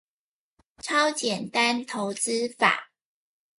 [0.81, 2.89] 超簡單投資法